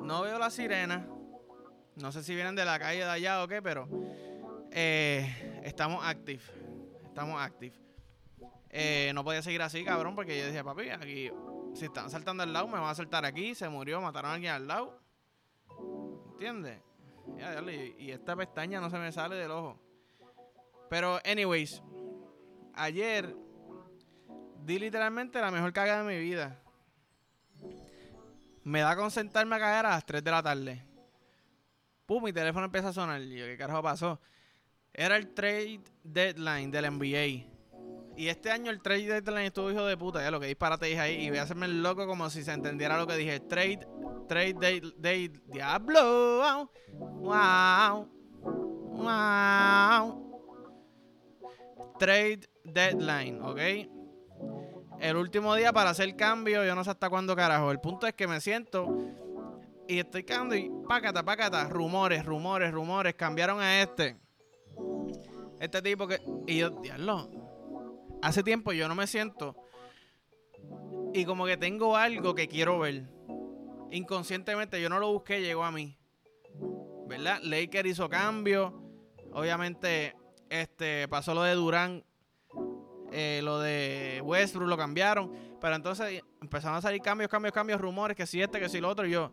No 0.00 0.22
veo 0.22 0.38
las 0.40 0.54
sirenas. 0.54 1.06
No 1.96 2.12
sé 2.12 2.22
si 2.22 2.34
vienen 2.34 2.54
de 2.54 2.64
la 2.64 2.78
calle 2.78 2.98
de 2.98 3.10
allá 3.10 3.42
o 3.42 3.48
qué, 3.48 3.62
pero 3.62 3.88
eh, 4.70 5.62
estamos 5.64 6.04
active. 6.04 6.42
Estamos 7.04 7.40
active. 7.40 7.74
Eh, 8.68 9.12
no 9.14 9.24
podía 9.24 9.40
seguir 9.40 9.62
así, 9.62 9.82
cabrón, 9.82 10.14
porque 10.14 10.38
yo 10.38 10.46
dije, 10.46 10.62
papi, 10.62 10.90
aquí, 10.90 11.30
si 11.74 11.86
están 11.86 12.10
saltando 12.10 12.42
al 12.42 12.52
lado, 12.52 12.68
me 12.68 12.74
van 12.74 12.90
a 12.90 12.94
saltar 12.94 13.24
aquí. 13.24 13.54
Se 13.54 13.70
murió, 13.70 14.02
mataron 14.02 14.30
a 14.30 14.34
alguien 14.34 14.52
al 14.52 14.66
lado. 14.68 15.00
¿Entiendes? 16.32 16.80
Y, 17.98 18.10
esta 18.10 18.36
pestaña 18.36 18.80
no 18.80 18.90
se 18.90 18.98
me 18.98 19.10
sale 19.10 19.36
del 19.36 19.50
ojo. 19.50 19.80
Pero, 20.90 21.18
anyways, 21.24 21.82
ayer 22.74 23.34
di 24.62 24.78
literalmente 24.78 25.40
la 25.40 25.50
mejor 25.50 25.72
cagada 25.72 26.04
de 26.04 26.14
mi 26.14 26.22
vida. 26.22 26.60
Me 28.64 28.80
da 28.80 28.94
con 28.94 29.10
sentarme 29.10 29.56
a 29.56 29.58
cagar 29.58 29.86
a 29.86 29.90
las 29.90 30.04
3 30.04 30.22
de 30.22 30.30
la 30.30 30.42
tarde. 30.42 30.95
Pum, 32.06 32.22
mi 32.22 32.32
teléfono 32.32 32.66
empieza 32.66 32.88
a 32.88 32.92
sonar. 32.92 33.20
¿qué 33.20 33.56
carajo 33.58 33.82
pasó? 33.82 34.20
Era 34.92 35.16
el 35.16 35.34
trade 35.34 35.80
deadline 36.04 36.70
del 36.70 36.90
NBA. 36.92 37.56
Y 38.16 38.28
este 38.28 38.50
año 38.50 38.70
el 38.70 38.80
trade 38.80 39.20
deadline 39.20 39.46
estuvo 39.46 39.70
hijo 39.70 39.84
de 39.84 39.96
puta. 39.96 40.22
Ya 40.22 40.30
lo 40.30 40.40
que 40.40 40.46
disparate 40.46 40.86
dije 40.86 41.00
ahí. 41.00 41.26
Y 41.26 41.30
voy 41.30 41.38
a 41.38 41.42
hacerme 41.42 41.66
el 41.66 41.82
loco 41.82 42.06
como 42.06 42.30
si 42.30 42.44
se 42.44 42.52
entendiera 42.52 42.96
lo 42.96 43.06
que 43.06 43.16
dije. 43.16 43.40
Trade, 43.40 43.86
trade 44.28 44.92
day, 44.96 45.28
diablo. 45.48 46.70
Wow. 46.92 48.08
Wow. 49.02 50.22
Trade 51.98 52.48
deadline, 52.64 53.42
¿ok? 53.42 53.60
El 55.00 55.16
último 55.16 55.54
día 55.54 55.72
para 55.72 55.90
hacer 55.90 56.16
cambio, 56.16 56.64
yo 56.64 56.74
no 56.74 56.84
sé 56.84 56.90
hasta 56.90 57.10
cuándo 57.10 57.36
carajo. 57.36 57.70
El 57.70 57.80
punto 57.80 58.06
es 58.06 58.14
que 58.14 58.26
me 58.26 58.40
siento 58.40 58.96
y 59.88 59.98
estoy 59.98 60.24
cagando 60.24 60.54
y 60.54 60.70
pácata, 60.88 61.24
pácata, 61.24 61.68
rumores, 61.68 62.24
rumores, 62.24 62.72
rumores, 62.72 63.14
cambiaron 63.14 63.60
a 63.60 63.82
este. 63.82 64.16
Este 65.60 65.82
tipo 65.82 66.06
que... 66.06 66.20
Y 66.46 66.58
yo, 66.58 66.70
diablo, 66.70 67.30
hace 68.22 68.42
tiempo 68.42 68.72
yo 68.72 68.88
no 68.88 68.94
me 68.94 69.06
siento 69.06 69.56
y 71.16 71.24
como 71.24 71.46
que 71.46 71.56
tengo 71.56 71.96
algo 71.96 72.34
que 72.34 72.46
quiero 72.46 72.78
ver. 72.80 73.04
Inconscientemente 73.90 74.80
yo 74.82 74.90
no 74.90 74.98
lo 74.98 75.12
busqué, 75.12 75.40
llegó 75.40 75.64
a 75.64 75.72
mí. 75.72 75.96
¿Verdad? 77.06 77.40
Laker 77.42 77.86
hizo 77.86 78.08
cambio. 78.10 78.82
Obviamente, 79.32 80.14
este 80.50 81.08
pasó 81.08 81.34
lo 81.34 81.42
de 81.42 81.54
Durán. 81.54 82.04
Eh, 83.12 83.40
lo 83.42 83.60
de 83.60 84.20
Westbrook 84.22 84.68
lo 84.68 84.76
cambiaron. 84.76 85.32
Pero 85.58 85.74
entonces 85.74 86.22
empezaron 86.42 86.76
a 86.76 86.82
salir 86.82 87.00
cambios, 87.00 87.30
cambios, 87.30 87.54
cambios, 87.54 87.80
rumores, 87.80 88.14
que 88.14 88.26
si 88.26 88.42
este, 88.42 88.60
que 88.60 88.68
si 88.68 88.80
lo 88.80 88.90
otro. 88.90 89.06
Y 89.06 89.12
yo 89.12 89.32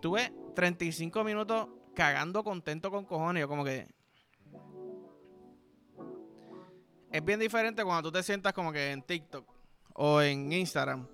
tuve 0.00 0.32
35 0.54 1.24
minutos 1.24 1.68
cagando 1.94 2.44
contento 2.44 2.90
con 2.90 3.04
cojones. 3.04 3.40
Yo 3.40 3.48
como 3.48 3.64
que... 3.64 3.86
Es 7.10 7.24
bien 7.24 7.40
diferente 7.40 7.82
cuando 7.84 8.10
tú 8.10 8.12
te 8.12 8.22
sientas 8.22 8.52
como 8.52 8.70
que 8.70 8.92
en 8.92 9.02
TikTok 9.02 9.46
o 9.94 10.20
en 10.20 10.52
Instagram. 10.52 11.08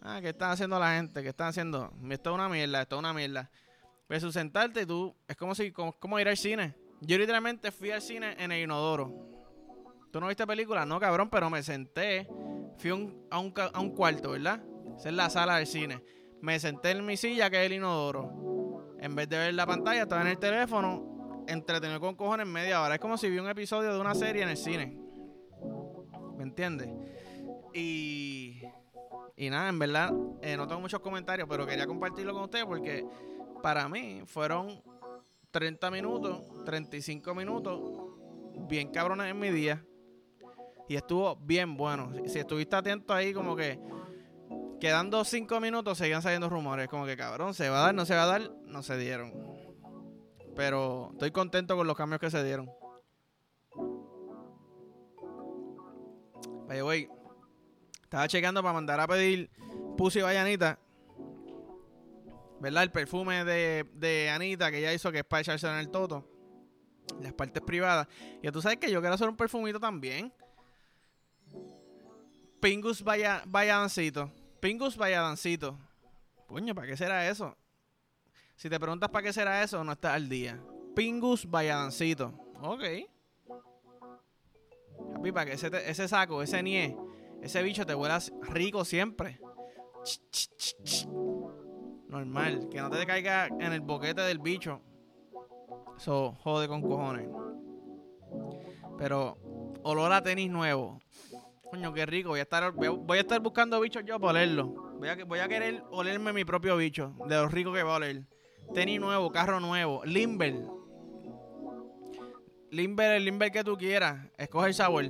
Ah, 0.00 0.20
¿qué 0.20 0.28
están 0.28 0.50
haciendo 0.50 0.78
la 0.78 0.94
gente? 0.94 1.22
¿Qué 1.22 1.30
están 1.30 1.48
haciendo? 1.48 1.92
Esto 2.10 2.30
es 2.30 2.34
una 2.34 2.48
mierda, 2.48 2.82
esto 2.82 2.96
es 2.96 2.98
una 3.00 3.12
mierda. 3.12 3.50
Versus 4.08 4.34
sentarte 4.34 4.82
y 4.82 4.86
tú, 4.86 5.14
es 5.26 5.36
como 5.36 5.54
si, 5.54 5.72
como, 5.72 6.20
ir 6.20 6.28
al 6.28 6.36
cine. 6.36 6.74
Yo 7.00 7.18
literalmente 7.18 7.72
fui 7.72 7.90
al 7.90 8.02
cine 8.02 8.36
en 8.38 8.52
el 8.52 8.62
inodoro. 8.62 9.12
¿Tú 10.12 10.20
no 10.20 10.28
viste 10.28 10.46
película? 10.46 10.86
No, 10.86 11.00
cabrón, 11.00 11.28
pero 11.30 11.50
me 11.50 11.62
senté. 11.62 12.28
Fui 12.78 12.90
a, 12.90 12.94
un, 12.94 13.26
a 13.30 13.80
un 13.80 13.90
cuarto, 13.90 14.30
¿verdad? 14.30 14.62
Esa 14.96 15.08
es 15.08 15.14
la 15.14 15.30
sala 15.30 15.56
del 15.56 15.66
cine. 15.66 16.02
Me 16.40 16.58
senté 16.60 16.90
en 16.92 17.04
mi 17.04 17.16
silla, 17.16 17.50
que 17.50 17.60
es 17.60 17.66
el 17.66 17.74
inodoro. 17.74 18.96
En 19.00 19.14
vez 19.14 19.28
de 19.28 19.38
ver 19.38 19.54
la 19.54 19.66
pantalla, 19.66 20.02
estaba 20.02 20.22
en 20.22 20.28
el 20.28 20.38
teléfono, 20.38 21.44
entretenido 21.46 22.00
con 22.00 22.14
cojones 22.14 22.46
media 22.46 22.82
hora. 22.82 22.94
Es 22.94 23.00
como 23.00 23.16
si 23.16 23.28
vi 23.28 23.38
un 23.38 23.48
episodio 23.48 23.92
de 23.92 24.00
una 24.00 24.14
serie 24.14 24.42
en 24.42 24.48
el 24.48 24.56
cine. 24.56 24.98
¿Me 26.36 26.44
entiendes? 26.44 26.88
Y, 27.74 28.62
y 29.36 29.50
nada, 29.50 29.68
en 29.68 29.78
verdad, 29.78 30.12
eh, 30.42 30.56
no 30.56 30.66
tengo 30.66 30.80
muchos 30.80 31.00
comentarios, 31.00 31.48
pero 31.48 31.66
quería 31.66 31.86
compartirlo 31.86 32.32
con 32.32 32.44
ustedes 32.44 32.64
porque 32.64 33.04
para 33.62 33.88
mí 33.88 34.22
fueron 34.26 34.82
30 35.50 35.90
minutos, 35.90 36.42
35 36.64 37.34
minutos 37.34 37.80
bien 38.68 38.90
cabrones 38.90 39.30
en 39.30 39.38
mi 39.38 39.50
día. 39.50 39.84
Y 40.88 40.96
estuvo 40.96 41.36
bien 41.36 41.76
bueno. 41.76 42.12
Si 42.26 42.38
estuviste 42.38 42.74
atento 42.74 43.12
ahí, 43.12 43.34
como 43.34 43.54
que 43.54 43.78
quedando 44.80 45.24
5 45.24 45.60
minutos, 45.60 45.98
seguían 45.98 46.22
saliendo 46.22 46.48
rumores. 46.48 46.88
Como 46.88 47.06
que 47.06 47.16
cabrón, 47.16 47.54
¿se 47.54 47.68
va 47.68 47.80
a 47.80 47.86
dar? 47.86 47.94
¿No 47.94 48.06
se 48.06 48.14
va 48.14 48.24
a 48.24 48.26
dar? 48.26 48.50
No 48.64 48.82
se 48.82 48.96
dieron. 48.96 49.32
Pero 50.56 51.10
estoy 51.12 51.30
contento 51.30 51.76
con 51.76 51.86
los 51.86 51.96
cambios 51.96 52.20
que 52.20 52.30
se 52.30 52.42
dieron. 52.42 52.70
Vaya, 56.66 56.82
güey. 56.82 57.08
Estaba 58.02 58.26
checando 58.28 58.62
para 58.62 58.72
mandar 58.72 59.00
a 59.00 59.06
pedir 59.06 59.50
Pussy 59.96 60.20
by 60.20 60.36
Anita. 60.36 60.78
¿Verdad? 62.60 62.82
El 62.82 62.90
perfume 62.90 63.44
de, 63.44 63.86
de 63.92 64.30
Anita 64.30 64.70
que 64.70 64.78
ella 64.78 64.92
hizo 64.92 65.12
que 65.12 65.18
es 65.18 65.24
para 65.24 65.42
echarse 65.42 65.66
en 65.68 65.74
el 65.74 65.90
toto. 65.90 66.26
Las 67.20 67.32
partes 67.32 67.62
privadas. 67.62 68.08
Y 68.42 68.50
tú 68.50 68.60
sabes 68.60 68.78
que 68.78 68.90
yo 68.90 69.00
quiero 69.00 69.14
hacer 69.14 69.28
un 69.28 69.36
perfumito 69.36 69.78
también. 69.78 70.32
Pingus 72.60 73.04
dancito. 73.04 74.32
Pingus 74.60 74.96
vaya 74.96 75.22
dancito. 75.22 75.78
Coño, 76.46 76.74
¿para 76.74 76.86
qué 76.86 76.96
será 76.96 77.28
eso? 77.28 77.56
Si 78.56 78.68
te 78.68 78.80
preguntas 78.80 79.10
para 79.10 79.22
qué 79.22 79.32
será 79.32 79.62
eso, 79.62 79.84
no 79.84 79.92
estás 79.92 80.14
al 80.14 80.28
día. 80.28 80.60
Pingus 80.94 81.48
vaya 81.48 81.76
dancito. 81.76 82.32
Ok. 82.60 82.82
para 85.32 85.46
que 85.46 85.52
ese, 85.52 85.70
ese 85.90 86.08
saco, 86.08 86.42
ese 86.42 86.62
nie 86.62 86.96
ese 87.42 87.62
bicho 87.62 87.86
te 87.86 87.94
huela 87.94 88.18
rico 88.42 88.84
siempre. 88.84 89.40
Normal, 92.08 92.68
que 92.68 92.80
no 92.80 92.90
te 92.90 93.06
caiga 93.06 93.46
en 93.46 93.72
el 93.72 93.80
boquete 93.80 94.22
del 94.22 94.38
bicho. 94.38 94.80
Eso 95.96 96.32
jode 96.42 96.68
con 96.68 96.82
cojones. 96.82 97.28
Pero 98.96 99.38
olor 99.82 100.12
a 100.12 100.22
tenis 100.22 100.50
nuevo. 100.50 101.00
Coño, 101.70 101.92
qué 101.92 102.06
rico. 102.06 102.30
Voy 102.30 102.40
a 102.40 102.42
estar, 102.42 102.72
voy 102.72 103.18
a 103.18 103.20
estar 103.20 103.40
buscando 103.40 103.80
bichos 103.80 104.04
yo 104.04 104.18
para 104.18 104.30
olerlo. 104.30 104.88
Voy 104.98 105.38
a, 105.38 105.48
querer 105.48 105.82
olerme 105.90 106.32
mi 106.32 106.44
propio 106.44 106.76
bicho. 106.76 107.14
De 107.26 107.36
lo 107.36 107.48
rico 107.48 107.72
que 107.72 107.82
va 107.82 107.94
a 107.94 107.96
oler. 107.96 108.22
Tenis 108.74 109.00
nuevo, 109.00 109.30
carro 109.30 109.60
nuevo. 109.60 110.04
Limber. 110.04 110.54
Limber, 112.70 113.12
el 113.12 113.24
Limber 113.24 113.50
que 113.52 113.62
tú 113.62 113.76
quieras. 113.76 114.26
Escoge 114.36 114.68
el 114.68 114.74
sabor. 114.74 115.04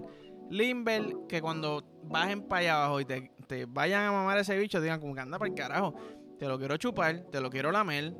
Limber, 0.51 1.15
que 1.29 1.41
cuando 1.41 1.85
bajen 2.05 2.43
para 2.43 2.61
allá 2.61 2.77
abajo 2.77 3.01
y 3.01 3.05
te, 3.05 3.65
vayan 3.67 4.05
a 4.05 4.13
mamar 4.13 4.39
ese 4.39 4.57
bicho, 4.59 4.81
digan 4.81 5.01
como 5.01 5.15
que 5.15 5.21
anda 5.21 5.39
para 5.39 5.49
el 5.49 5.55
carajo. 5.55 5.95
Te 6.39 6.47
lo 6.47 6.59
quiero 6.59 6.77
chupar, 6.77 7.25
te 7.31 7.41
lo 7.41 7.51
quiero 7.51 7.73
lamer. 7.73 8.15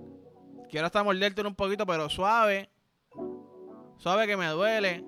Quiero 0.71 0.87
hasta 0.87 1.03
morderte 1.03 1.47
un 1.47 1.55
poquito, 1.55 1.87
pero 1.87 2.09
suave. 2.09 2.71
Suave 3.99 4.27
que 4.27 4.37
me 4.37 4.47
duele. 4.47 5.05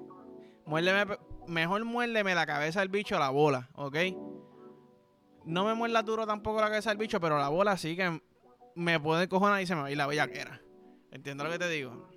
Muérdeme, 0.66 1.16
mejor 1.50 1.84
muérdeme 1.84 2.34
la 2.34 2.46
cabeza 2.46 2.80
del 2.80 2.88
bicho 2.88 3.16
a 3.16 3.20
la 3.20 3.30
bola, 3.30 3.68
¿ok? 3.74 3.96
No 5.44 5.64
me 5.64 5.74
muerda 5.74 6.02
duro 6.02 6.26
tampoco 6.26 6.60
la 6.60 6.68
cabeza 6.68 6.90
del 6.90 6.98
bicho, 6.98 7.20
pero 7.20 7.38
la 7.38 7.48
bola 7.48 7.76
sí 7.76 7.96
que 7.96 8.22
me 8.74 9.00
puede 9.00 9.28
cojonar 9.28 9.60
y 9.60 9.66
se 9.66 9.74
me 9.74 9.82
va 9.82 9.88
a 9.88 9.90
ir 9.90 9.96
la 9.96 10.06
bellaquera. 10.06 10.60
¿Entiendes 11.10 11.44
lo 11.44 11.52
que 11.52 11.58
te 11.58 11.68
digo? 11.68 12.08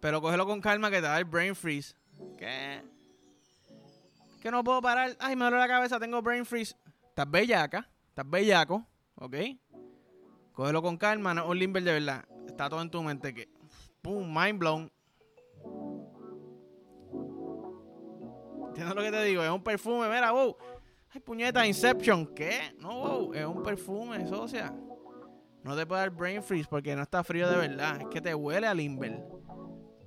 Pero 0.00 0.20
cógelo 0.20 0.46
con 0.46 0.60
calma 0.60 0.90
que 0.90 0.96
te 0.96 1.02
da 1.02 1.18
el 1.18 1.24
brain 1.24 1.54
freeze. 1.54 1.94
¿Qué? 2.38 2.82
que 4.44 4.50
no 4.50 4.62
puedo 4.62 4.82
parar. 4.82 5.16
Ay, 5.20 5.36
me 5.36 5.46
duele 5.46 5.58
la 5.58 5.66
cabeza, 5.66 5.98
tengo 5.98 6.20
brain 6.20 6.44
freeze. 6.44 6.76
Estás 7.08 7.30
bellaca, 7.30 7.88
estás 8.10 8.28
bellaco, 8.28 8.86
¿ok? 9.14 9.36
Cógelo 10.52 10.82
con 10.82 10.98
calma, 10.98 11.32
no 11.32 11.48
un 11.48 11.58
limber 11.58 11.82
de 11.82 11.92
verdad. 11.92 12.24
Está 12.46 12.68
todo 12.68 12.82
en 12.82 12.90
tu 12.90 13.02
mente 13.02 13.32
que. 13.32 13.48
Pum, 14.02 14.28
mind 14.28 14.58
blown. 14.58 14.92
¿Entiendes 18.74 18.96
lo 18.96 19.02
que 19.02 19.10
te 19.12 19.22
digo? 19.22 19.40
Es 19.44 19.50
un 19.50 19.62
perfume, 19.62 20.08
mira, 20.08 20.32
wow. 20.32 20.56
Ay, 21.12 21.20
puñeta, 21.20 21.64
Inception. 21.64 22.26
¿Qué? 22.34 22.74
No, 22.80 22.98
wow, 22.98 23.32
es 23.32 23.46
un 23.46 23.62
perfume, 23.62 24.26
socia. 24.26 24.74
No 25.62 25.76
te 25.76 25.86
puede 25.86 26.00
dar 26.00 26.10
brain 26.10 26.42
freeze 26.42 26.68
porque 26.68 26.96
no 26.96 27.02
está 27.02 27.22
frío 27.22 27.48
de 27.48 27.56
verdad. 27.56 28.00
Es 28.00 28.08
que 28.08 28.20
te 28.20 28.34
huele 28.34 28.66
a 28.66 28.74
limber. 28.74 29.24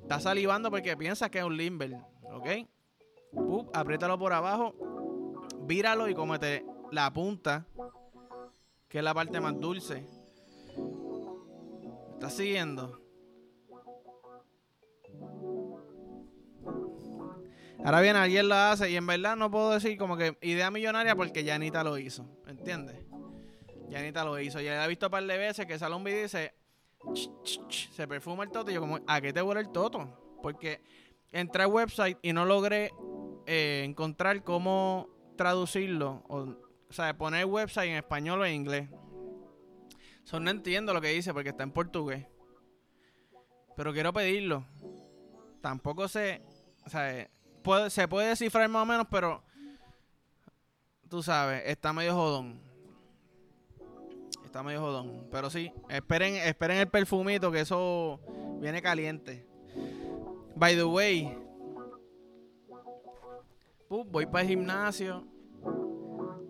Estás 0.02 0.24
salivando 0.24 0.70
porque 0.70 0.98
piensas 0.98 1.30
que 1.30 1.40
es 1.40 1.46
un 1.46 1.56
limber, 1.56 1.96
¿ok? 2.24 2.68
apriétalo 3.74 4.20
por 4.20 4.34
abajo, 4.34 4.76
víralo 5.62 6.10
y 6.10 6.14
cómete 6.14 6.66
la 6.92 7.14
punta, 7.14 7.66
que 8.90 8.98
es 8.98 9.04
la 9.04 9.14
parte 9.14 9.40
más 9.40 9.58
dulce. 9.58 10.06
¿Estás 12.16 12.34
siguiendo? 12.34 13.00
Ahora 17.88 18.02
bien, 18.02 18.18
alguien 18.18 18.50
lo 18.50 18.56
hace 18.56 18.92
y 18.92 18.98
en 18.98 19.08
verdad 19.08 19.38
no 19.38 19.50
puedo 19.50 19.72
decir 19.72 19.98
como 19.98 20.18
que 20.18 20.38
idea 20.42 20.70
millonaria 20.70 21.16
porque 21.16 21.46
Yanita 21.46 21.86
lo 21.86 21.98
hizo, 21.98 22.28
¿entiendes? 22.46 22.98
Yanita 23.88 24.26
lo 24.26 24.38
hizo. 24.42 24.60
Ya 24.60 24.84
he 24.84 24.88
visto 24.90 25.06
un 25.06 25.12
par 25.12 25.24
de 25.24 25.38
veces 25.38 25.66
que 25.66 25.80
sale 25.80 25.96
un 25.96 26.04
video 26.04 26.20
y 26.20 26.24
dice, 26.24 26.54
se 27.94 28.06
perfuma 28.06 28.44
el 28.44 28.52
toto 28.52 28.72
y 28.72 28.74
yo 28.74 28.82
como, 28.82 29.00
¿a 29.08 29.22
qué 29.22 29.32
te 29.32 29.42
huele 29.42 29.62
el 29.62 29.70
toto? 29.70 30.38
Porque 30.44 30.82
entré 31.32 31.64
al 31.64 31.70
website 31.70 32.18
y 32.22 32.34
no 32.34 32.44
logré 32.44 32.92
eh, 33.46 33.84
encontrar 33.86 34.44
cómo 34.44 35.08
traducirlo, 35.38 36.26
o, 36.28 36.58
sea, 36.90 37.18
poner 37.18 37.46
website 37.46 37.92
en 37.92 37.96
español 37.96 38.42
o 38.42 38.46
en 38.46 38.54
inglés. 38.54 38.90
So, 40.26 40.42
no 40.42 40.52
entiendo 40.52 40.94
lo 40.94 41.00
que 41.00 41.14
dice 41.14 41.34
porque 41.34 41.52
está 41.52 41.64
en 41.64 41.72
portugués. 41.72 42.28
Pero 43.78 43.94
quiero 43.94 44.12
pedirlo. 44.12 44.66
Tampoco 45.62 46.10
sé, 46.10 46.42
o 46.86 46.90
sea, 46.90 47.30
puede, 47.68 47.90
se 47.90 48.08
puede 48.08 48.30
descifrar 48.30 48.70
más 48.70 48.84
o 48.84 48.86
menos, 48.86 49.08
pero 49.12 49.44
tú 51.10 51.22
sabes, 51.22 51.64
está 51.66 51.92
medio 51.92 52.16
jodón. 52.16 52.62
Está 54.46 54.64
medio 54.64 54.80
jodón. 54.80 55.28
Pero 55.30 55.50
sí, 55.50 55.74
esperen, 55.90 56.36
esperen 56.36 56.78
el 56.78 56.88
perfumito 56.88 57.52
que 57.52 57.60
eso 57.60 58.22
viene 58.62 58.82
caliente. 58.82 59.46
By 60.56 60.76
the 60.76 60.86
way, 60.86 61.38
voy 63.90 64.26
para 64.26 64.44
el 64.44 64.48
gimnasio 64.48 65.28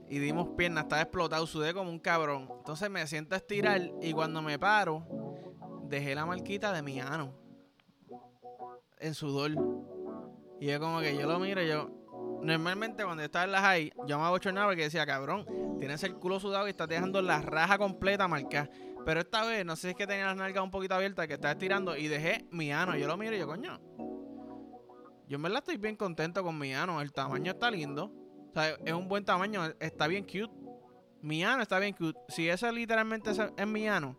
y 0.07 0.19
dimos 0.19 0.50
piernas, 0.55 0.83
estaba 0.83 1.01
explotado, 1.01 1.47
sudé 1.47 1.74
como 1.74 1.89
un 1.89 2.00
cabrón. 2.00 2.47
Entonces 2.59 2.91
me 2.91 3.05
siento 3.07 3.33
a 3.33 3.39
estirar 3.39 3.81
y 4.03 4.13
cuando 4.13 4.43
me 4.43 4.59
paro, 4.59 5.03
dejé 5.89 6.13
la 6.13 6.27
marquita 6.27 6.71
de 6.71 6.83
mi 6.83 7.00
ano 7.00 7.33
en 9.00 9.15
sudor. 9.15 9.87
Y 10.60 10.68
yo 10.68 10.80
como 10.80 11.00
que 11.00 11.16
yo 11.16 11.28
lo 11.28 11.40
miro 11.40 11.62
y 11.62 11.68
yo, 11.68 11.90
normalmente 12.42 13.04
cuando 13.04 13.24
estaba 13.24 13.46
en 13.46 13.52
la 13.52 13.62
high, 13.62 13.92
yo 14.06 14.18
me 14.18 14.26
abochornaba 14.26 14.68
porque 14.68 14.84
decía, 14.84 15.06
cabrón, 15.06 15.46
tienes 15.80 16.04
el 16.04 16.16
culo 16.16 16.40
sudado 16.40 16.68
y 16.68 16.72
estás 16.72 16.88
dejando 16.88 17.22
la 17.22 17.42
raja 17.42 17.78
completa 17.78 18.28
marcada. 18.28 18.70
Pero 19.06 19.22
esta 19.22 19.46
vez, 19.46 19.66
no 19.66 19.76
sé 19.76 19.84
si 19.84 19.88
es 19.90 19.96
que 19.96 20.06
tenía 20.06 20.26
las 20.26 20.36
nalgas 20.36 20.64
un 20.64 20.72
poquito 20.72 20.96
abiertas, 20.96 21.28
que 21.28 21.36
estaba 21.36 21.54
estirando 21.54 21.96
y 21.96 22.08
dejé 22.08 22.46
mi 22.52 22.72
ano. 22.74 22.98
Yo 22.98 23.08
lo 23.08 23.16
miro 23.16 23.36
y 23.36 23.40
yo, 23.40 23.48
coño. 23.48 23.80
Yo 25.30 25.36
en 25.36 25.42
verdad 25.42 25.60
estoy 25.60 25.78
bien 25.78 25.96
contento 25.96 26.44
con 26.44 26.58
mi 26.58 26.74
ano. 26.74 27.00
El 27.00 27.14
tamaño 27.14 27.52
está 27.52 27.72
lindo. 27.72 28.12
O 28.50 28.54
sea, 28.54 28.78
es 28.84 28.94
un 28.94 29.08
buen 29.08 29.24
tamaño. 29.24 29.64
Está 29.80 30.08
bien 30.08 30.24
cute. 30.24 30.52
Mi 31.22 31.44
ano 31.44 31.62
está 31.62 31.80
bien 31.80 31.94
cute. 31.94 32.20
Si 32.28 32.50
ese 32.50 32.70
literalmente 32.72 33.32
es, 33.32 33.68
mi 33.68 33.88
ano, 33.88 34.18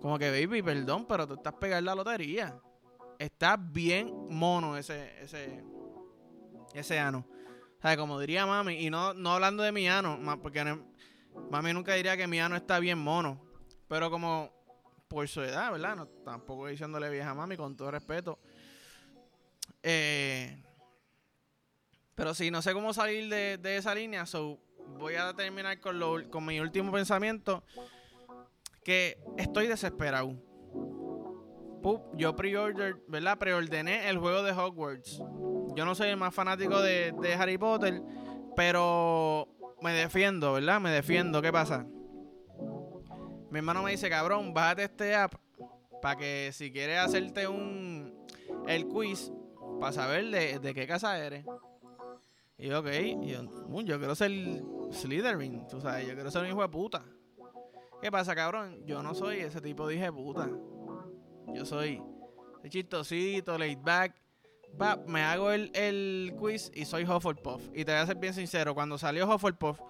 como 0.00 0.18
que, 0.18 0.30
baby, 0.30 0.62
perdón, 0.62 1.06
pero 1.06 1.26
tú 1.26 1.34
estás 1.34 1.54
pegando 1.54 1.86
la 1.86 1.94
lotería. 1.94 2.58
Está 3.18 3.56
bien 3.56 4.12
mono 4.30 4.76
ese, 4.76 5.22
ese, 5.22 5.62
ese 6.74 6.98
ano. 6.98 7.26
O 7.78 7.82
sea, 7.82 7.96
como 7.96 8.18
diría 8.18 8.46
mami, 8.46 8.84
y 8.84 8.90
no, 8.90 9.14
no 9.14 9.32
hablando 9.32 9.62
de 9.62 9.72
mi 9.72 9.88
ano, 9.88 10.18
porque 10.42 10.64
mami 11.50 11.72
nunca 11.72 11.94
diría 11.94 12.16
que 12.16 12.26
mi 12.26 12.40
ano 12.40 12.56
está 12.56 12.78
bien 12.78 12.98
mono. 12.98 13.40
Pero 13.88 14.10
como 14.10 14.50
por 15.08 15.28
su 15.28 15.42
edad, 15.42 15.72
¿verdad? 15.72 15.96
No, 15.96 16.06
tampoco 16.06 16.66
diciéndole 16.66 17.10
vieja 17.10 17.34
mami, 17.34 17.56
con 17.56 17.76
todo 17.76 17.90
respeto. 17.90 18.38
Eh, 19.82 20.62
pero 22.14 22.34
sí, 22.34 22.50
no 22.50 22.62
sé 22.62 22.72
cómo 22.72 22.92
salir 22.92 23.28
de, 23.28 23.76
esa 23.76 23.94
línea. 23.94 24.26
So, 24.26 24.58
voy 24.98 25.14
a 25.14 25.32
terminar 25.34 25.78
con, 25.80 25.98
lo, 25.98 26.28
con 26.30 26.44
mi 26.44 26.58
último 26.58 26.90
pensamiento. 26.90 27.62
Que 28.82 29.18
estoy 29.36 29.66
desesperado. 29.66 30.34
Yo 32.14 32.34
pre-order, 32.36 32.96
¿verdad? 33.08 33.38
Preordené 33.38 34.08
el 34.08 34.18
juego 34.18 34.42
de 34.42 34.52
Hogwarts. 34.52 35.22
Yo 35.74 35.84
no 35.84 35.94
soy 35.94 36.08
el 36.08 36.16
más 36.16 36.34
fanático 36.34 36.80
de, 36.80 37.12
de 37.20 37.34
Harry 37.34 37.58
Potter. 37.58 38.02
Pero 38.54 39.48
me 39.82 39.92
defiendo, 39.92 40.54
¿verdad? 40.54 40.80
Me 40.80 40.90
defiendo. 40.90 41.42
¿Qué 41.42 41.52
pasa? 41.52 41.86
Mi 43.50 43.58
hermano 43.58 43.82
me 43.82 43.90
dice, 43.90 44.08
cabrón, 44.10 44.52
bájate 44.52 44.84
este 44.84 45.14
app 45.14 45.34
para 46.02 46.16
que 46.16 46.50
si 46.52 46.72
quieres 46.72 46.98
hacerte 46.98 47.46
un 47.48 48.14
el 48.66 48.86
quiz 48.86 49.32
para 49.80 49.92
saber 49.92 50.60
de, 50.60 50.74
qué 50.74 50.86
casa 50.86 51.18
eres. 51.18 51.44
Y 52.58 52.68
yo, 52.68 52.80
ok, 52.80 52.88
yo, 53.22 53.82
yo 53.82 53.98
quiero 53.98 54.14
ser 54.14 54.30
Slytherin, 54.90 55.66
tú 55.68 55.80
sabes, 55.80 56.06
yo 56.06 56.14
quiero 56.14 56.30
ser 56.30 56.42
un 56.42 56.48
hijo 56.48 56.62
de 56.62 56.68
puta. 56.68 57.04
¿Qué 58.00 58.10
pasa, 58.10 58.34
cabrón? 58.34 58.84
Yo 58.86 59.02
no 59.02 59.14
soy 59.14 59.38
ese 59.38 59.60
tipo 59.60 59.86
de 59.86 59.96
hijo 59.96 60.04
de 60.04 60.12
puta. 60.12 60.50
Yo 61.54 61.64
soy 61.64 62.02
chistosito, 62.68 63.56
laid 63.58 63.78
back. 63.78 64.14
Me 65.06 65.22
hago 65.22 65.52
el, 65.52 65.70
el 65.74 66.34
quiz 66.38 66.70
y 66.74 66.84
soy 66.84 67.04
Hufflepuff. 67.04 67.62
Y 67.74 67.84
te 67.84 67.92
voy 67.92 68.00
a 68.00 68.06
ser 68.06 68.16
bien 68.16 68.34
sincero, 68.34 68.74
cuando 68.74 68.98
salió 68.98 69.26
Hufflepuff, 69.26 69.80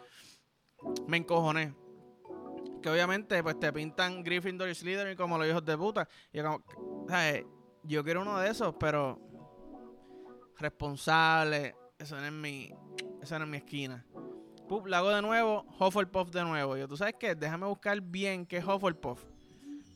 me 1.08 1.16
encojoné 1.16 1.74
que 2.86 2.90
obviamente 2.90 3.42
pues 3.42 3.58
te 3.58 3.72
pintan 3.72 4.22
Gryffindor 4.22 4.68
y 4.68 4.74
Slytherin 4.76 5.16
como 5.16 5.38
los 5.38 5.48
hijos 5.48 5.64
de 5.64 5.76
puta. 5.76 6.08
Y 6.32 6.40
como, 6.40 6.62
yo 7.82 8.04
quiero 8.04 8.22
uno 8.22 8.38
de 8.38 8.48
esos, 8.48 8.76
pero 8.78 9.20
responsable, 10.56 11.74
eso 11.98 12.16
no 12.16 12.24
es 12.24 12.32
mi, 12.32 12.72
eso 13.20 13.38
no 13.40 13.44
es 13.44 13.50
mi 13.50 13.56
esquina. 13.56 14.06
Pup, 14.68 14.86
la 14.86 14.98
hago 14.98 15.10
de 15.10 15.20
nuevo, 15.20 15.66
Hufflepuff 15.80 16.30
de 16.30 16.44
nuevo. 16.44 16.76
Y 16.76 16.80
yo, 16.80 16.86
¿tú 16.86 16.96
sabes 16.96 17.16
qué? 17.18 17.34
Déjame 17.34 17.66
buscar 17.66 18.00
bien 18.00 18.46
qué 18.46 18.58
es 18.58 18.64
Hufflepuff. 18.64 19.24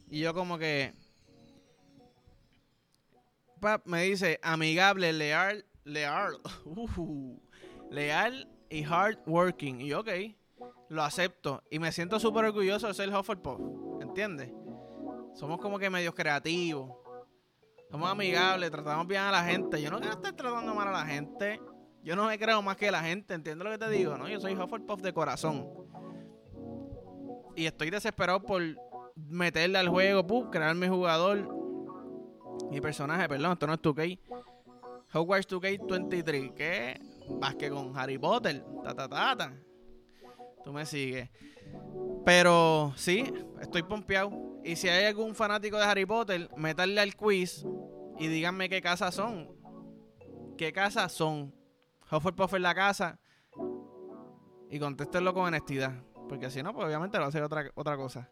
Y 0.09 0.19
yo 0.19 0.35
como 0.35 0.59
que... 0.59 0.93
Pap, 3.61 3.87
me 3.87 4.03
dice, 4.03 4.41
amigable, 4.43 5.13
leal, 5.13 5.65
leal, 5.85 6.41
uh, 6.65 7.41
leal 7.91 8.49
y 8.69 8.83
hardworking. 8.83 9.81
Y 9.81 9.93
ok 9.93 10.09
lo 10.91 11.03
acepto. 11.03 11.63
Y 11.71 11.79
me 11.79 11.93
siento 11.93 12.21
súper 12.21 12.45
orgulloso 12.45 12.89
de 12.89 12.95
ser 12.95 13.09
Hufflepuff. 13.09 13.61
¿Entiendes? 14.03 14.51
Somos 15.35 15.59
como 15.59 15.79
que 15.79 15.89
medios 15.89 16.15
creativos. 16.15 16.91
Somos 17.91 18.11
amigables, 18.11 18.71
tratamos 18.71 19.07
bien 19.07 19.23
a 19.23 19.31
la 19.31 19.45
gente. 19.45 19.81
Yo 19.81 19.91
no 19.91 19.99
quiero 19.99 20.15
estar 20.15 20.35
tratando 20.35 20.75
mal 20.75 20.89
a 20.89 20.93
la 20.93 21.07
gente. 21.07 21.61
Yo 22.03 22.17
no 22.17 22.27
me 22.27 22.39
creo 22.39 22.61
más 22.61 22.77
que 22.77 22.91
la 22.91 23.03
gente. 23.03 23.35
¿Entiendes 23.35 23.65
lo 23.65 23.71
que 23.71 23.79
te 23.79 23.89
digo? 23.89 24.19
No, 24.19 24.29
yo 24.29 24.41
soy 24.41 24.55
Hufflepuff 24.55 25.01
de 25.01 25.13
corazón. 25.13 25.69
Y 27.55 27.67
estoy 27.67 27.91
desesperado 27.91 28.43
por 28.43 28.63
meterle 29.15 29.79
al 29.79 29.89
juego, 29.89 30.51
crear 30.51 30.75
mi 30.75 30.89
jugador. 30.89 31.60
Mi 32.71 32.81
personaje, 32.81 33.29
perdón, 33.29 33.53
esto 33.53 33.67
no 33.67 33.75
es 33.75 33.81
2K. 33.81 34.19
Hogwarts 35.13 35.49
2K23. 35.49 36.55
¿Qué? 36.55 37.01
Más 37.41 37.55
que 37.57 37.71
con 37.71 37.97
Harry 37.97 38.19
Potter. 38.19 38.65
Ta, 38.85 38.95
ta, 38.95 39.09
ta, 39.09 39.37
ta. 39.37 39.53
Tú 40.65 40.73
me 40.73 40.85
sigues. 40.87 41.31
Pero 42.25 42.93
sí, 42.97 43.33
estoy 43.61 43.83
pompeado. 43.83 44.31
Y 44.65 44.77
si 44.77 44.89
hay 44.89 45.07
algún 45.07 45.35
fanático 45.35 45.79
de 45.79 45.85
Harry 45.85 46.07
Potter, 46.07 46.49
meterle 46.57 47.01
al 47.01 47.17
quiz 47.17 47.65
y 48.19 48.29
díganme 48.29 48.69
qué 48.69 48.83
casas 48.83 49.15
son. 49.15 49.49
¿Qué 50.59 50.73
casas 50.73 51.13
son? 51.13 51.55
Hufflepuff 52.11 52.55
en 52.55 52.63
la 52.63 52.75
casa. 52.75 53.19
Y 54.69 54.79
contéstenlo 54.79 55.33
con 55.33 55.45
honestidad. 55.45 56.05
Porque 56.29 56.51
si 56.51 56.63
no, 56.63 56.73
pues 56.73 56.87
obviamente 56.87 57.19
va 57.19 57.27
a 57.27 57.33
ser 57.33 57.43
otra, 57.43 57.71
otra 57.75 57.97
cosa. 57.97 58.31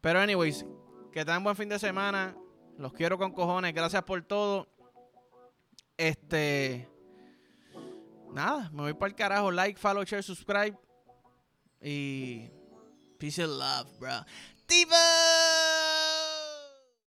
Pero 0.00 0.18
anyways, 0.18 0.66
que 1.12 1.24
tengan 1.24 1.44
buen 1.44 1.56
fin 1.56 1.68
de 1.68 1.78
semana. 1.78 2.36
Los 2.78 2.92
quiero 2.92 3.18
con 3.18 3.32
cojones. 3.32 3.74
Gracias 3.74 4.02
por 4.02 4.22
todo. 4.22 4.68
Este. 5.96 6.88
Nada, 8.32 8.70
me 8.70 8.82
voy 8.82 8.94
para 8.94 9.08
el 9.08 9.14
carajo. 9.14 9.50
Like, 9.50 9.78
follow, 9.78 10.04
share, 10.04 10.22
subscribe. 10.22 10.76
Y. 11.80 12.50
Peace 13.18 13.42
and 13.42 13.58
love, 13.58 13.88
bro. 13.98 14.24
Diva! 14.68 15.45